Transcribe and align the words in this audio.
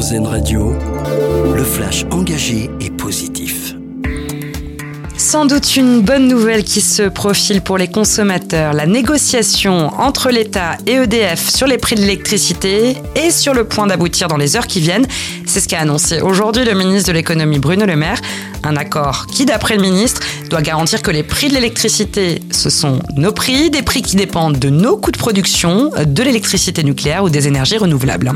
Radio, 0.00 0.72
le 1.54 1.62
flash 1.62 2.06
engagé 2.10 2.70
et 2.80 2.88
positif. 2.88 3.74
Sans 5.18 5.44
doute 5.44 5.76
une 5.76 6.00
bonne 6.00 6.26
nouvelle 6.26 6.64
qui 6.64 6.80
se 6.80 7.02
profile 7.02 7.60
pour 7.60 7.76
les 7.76 7.86
consommateurs. 7.86 8.72
La 8.72 8.86
négociation 8.86 9.92
entre 10.00 10.30
l'État 10.30 10.78
et 10.86 10.92
EDF 10.92 11.50
sur 11.50 11.66
les 11.66 11.76
prix 11.76 11.96
de 11.96 12.00
l'électricité 12.00 12.96
est 13.14 13.30
sur 13.30 13.52
le 13.52 13.64
point 13.64 13.86
d'aboutir 13.86 14.28
dans 14.28 14.38
les 14.38 14.56
heures 14.56 14.66
qui 14.66 14.80
viennent. 14.80 15.06
C'est 15.44 15.60
ce 15.60 15.68
qu'a 15.68 15.80
annoncé 15.80 16.22
aujourd'hui 16.22 16.64
le 16.64 16.72
ministre 16.72 17.08
de 17.08 17.12
l'économie 17.12 17.58
Bruno 17.58 17.84
Le 17.84 17.96
Maire. 17.96 18.22
Un 18.64 18.76
accord 18.76 19.26
qui, 19.26 19.44
d'après 19.44 19.76
le 19.76 19.82
ministre, 19.82 20.22
doit 20.48 20.62
garantir 20.62 21.02
que 21.02 21.10
les 21.10 21.22
prix 21.22 21.48
de 21.48 21.54
l'électricité, 21.54 22.40
ce 22.50 22.70
sont 22.70 23.00
nos 23.16 23.32
prix, 23.32 23.68
des 23.68 23.82
prix 23.82 24.00
qui 24.00 24.16
dépendent 24.16 24.58
de 24.58 24.70
nos 24.70 24.96
coûts 24.96 25.12
de 25.12 25.18
production, 25.18 25.90
de 26.06 26.22
l'électricité 26.22 26.82
nucléaire 26.84 27.22
ou 27.22 27.28
des 27.28 27.48
énergies 27.48 27.76
renouvelables. 27.76 28.32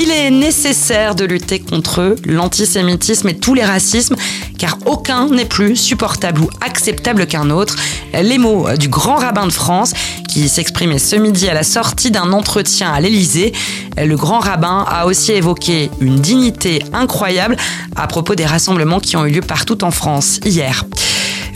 Il 0.00 0.12
est 0.12 0.30
nécessaire 0.30 1.16
de 1.16 1.24
lutter 1.24 1.58
contre 1.58 2.14
l'antisémitisme 2.24 3.30
et 3.30 3.36
tous 3.36 3.54
les 3.54 3.64
racismes, 3.64 4.14
car 4.56 4.78
aucun 4.86 5.28
n'est 5.28 5.44
plus 5.44 5.74
supportable 5.74 6.40
ou 6.40 6.50
acceptable 6.60 7.26
qu'un 7.26 7.50
autre. 7.50 7.74
Les 8.14 8.38
mots 8.38 8.68
du 8.78 8.88
grand 8.88 9.16
rabbin 9.16 9.46
de 9.46 9.52
France, 9.52 9.94
qui 10.28 10.48
s'exprimait 10.48 11.00
ce 11.00 11.16
midi 11.16 11.48
à 11.48 11.54
la 11.54 11.64
sortie 11.64 12.12
d'un 12.12 12.32
entretien 12.32 12.92
à 12.92 13.00
l'Élysée. 13.00 13.52
Le 13.96 14.16
grand 14.16 14.38
rabbin 14.38 14.86
a 14.88 15.06
aussi 15.06 15.32
évoqué 15.32 15.90
une 16.00 16.20
dignité 16.20 16.80
incroyable 16.92 17.56
à 17.96 18.06
propos 18.06 18.36
des 18.36 18.46
rassemblements 18.46 19.00
qui 19.00 19.16
ont 19.16 19.26
eu 19.26 19.32
lieu 19.32 19.40
partout 19.40 19.82
en 19.82 19.90
France 19.90 20.38
hier. 20.44 20.84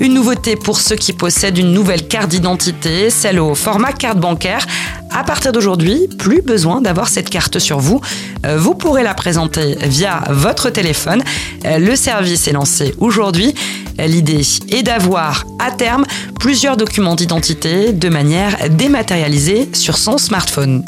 Une 0.02 0.14
nouveauté 0.14 0.56
pour 0.56 0.80
ceux 0.80 0.96
qui 0.96 1.12
possèdent 1.12 1.58
une 1.58 1.72
nouvelle 1.72 2.08
carte 2.08 2.28
d'identité, 2.28 3.08
celle 3.08 3.38
au 3.38 3.54
format 3.54 3.92
carte 3.92 4.18
bancaire. 4.18 4.66
À 5.10 5.22
partir 5.22 5.52
d'aujourd'hui, 5.52 6.08
plus 6.18 6.42
besoin 6.42 6.80
d'avoir 6.80 7.06
cette 7.06 7.30
carte 7.30 7.60
sur 7.60 7.78
vous. 7.78 8.00
Euh, 8.44 8.58
vous 8.58 8.74
pourrez 8.74 9.04
la 9.04 9.14
présenter 9.14 9.76
via 9.82 10.24
votre 10.28 10.70
téléphone. 10.70 11.22
Euh, 11.66 11.78
le 11.78 11.94
service 11.94 12.48
est 12.48 12.52
lancé 12.52 12.96
aujourd'hui. 12.98 13.54
L'idée 13.96 14.42
est 14.70 14.82
d'avoir 14.82 15.44
à 15.60 15.70
terme 15.70 16.04
plusieurs 16.40 16.76
documents 16.76 17.14
d'identité 17.14 17.92
de 17.92 18.08
manière 18.08 18.56
dématérialisée 18.70 19.68
sur 19.72 19.96
son 19.96 20.18
smartphone. 20.18 20.84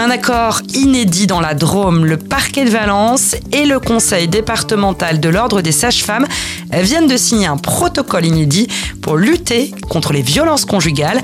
Un 0.00 0.10
accord 0.10 0.62
inédit 0.74 1.26
dans 1.26 1.40
la 1.40 1.54
Drôme, 1.54 2.04
le 2.04 2.18
parquet 2.18 2.64
de 2.64 2.70
Valence 2.70 3.34
et 3.50 3.66
le 3.66 3.80
conseil 3.80 4.28
départemental 4.28 5.18
de 5.18 5.28
l'ordre 5.28 5.60
des 5.60 5.72
sages-femmes 5.72 6.24
viennent 6.72 7.08
de 7.08 7.16
signer 7.16 7.48
un 7.48 7.56
protocole 7.56 8.24
inédit 8.24 8.68
pour 9.02 9.16
lutter 9.16 9.74
contre 9.90 10.12
les 10.12 10.22
violences 10.22 10.66
conjugales. 10.66 11.20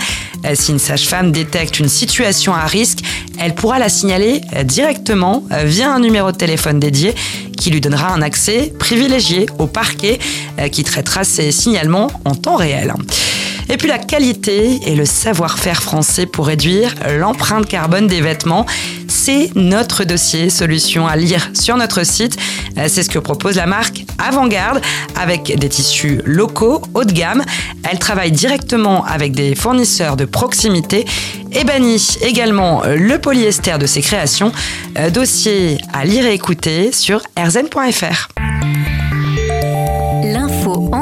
Si 0.55 0.73
une 0.73 0.81
sage-femme 0.81 1.31
détecte 1.31 1.79
une 1.79 1.89
situation 1.89 2.53
à 2.53 2.67
risque, 2.67 2.99
elle 3.39 3.55
pourra 3.55 3.79
la 3.79 3.89
signaler 3.89 4.41
directement 4.65 5.45
via 5.65 5.93
un 5.93 6.01
numéro 6.01 6.33
de 6.33 6.37
téléphone 6.37 6.81
dédié 6.81 7.15
qui 7.57 7.71
lui 7.71 7.81
donnera 7.81 8.13
un 8.13 8.23
accès 8.23 8.75
privilégié 8.77 9.47
au 9.61 9.69
parquet 9.69 10.19
qui 10.73 10.83
traitera 10.83 11.23
ces 11.23 11.53
signalements 11.53 12.11
en 12.25 12.35
temps 12.35 12.57
réel. 12.57 12.93
Et 13.69 13.77
puis 13.77 13.89
la 13.89 13.99
qualité 13.99 14.81
et 14.87 14.95
le 14.95 15.05
savoir-faire 15.05 15.83
français 15.83 16.27
pour 16.27 16.47
réduire 16.47 16.95
l'empreinte 17.19 17.67
carbone 17.67 18.07
des 18.07 18.21
vêtements. 18.21 18.67
C'est 19.09 19.51
notre 19.55 20.05
dossier 20.05 20.51
solution 20.51 21.07
à 21.07 21.17
lire 21.17 21.51
sur 21.55 21.77
notre 21.77 22.05
site. 22.05 22.37
C'est 22.89 23.03
ce 23.03 23.09
que 23.11 23.19
propose 23.19 23.57
la 23.57 23.67
marque 23.67 24.05
Avant-Garde 24.19 24.81
avec 25.17 25.59
des 25.59 25.69
tissus 25.69 26.21
locaux 26.25 26.83
haut 26.95 27.05
de 27.05 27.13
gamme. 27.13 27.43
Elle 27.91 27.99
travaille 27.99 28.33
directement 28.33 29.05
avec 29.05 29.33
des 29.33 29.55
fournisseurs 29.55 30.17
de 30.17 30.25
proximité 30.25 31.05
et 31.53 31.65
bannit 31.65 32.19
également 32.23 32.83
le 32.85 33.17
polyester 33.19 33.79
de 33.79 33.87
ses 33.87 34.03
créations. 34.03 34.53
Dossier 35.13 35.79
à 35.93 36.05
lire 36.05 36.27
et 36.27 36.35
écouter 36.35 36.93
sur 36.93 37.23
rzn.fr 37.37 38.44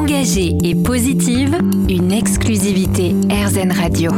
engagée 0.03 0.57
et 0.65 0.75
positive, 0.75 1.57
une 1.89 2.11
exclusivité 2.11 3.15
RZN 3.31 3.71
Radio. 3.71 4.11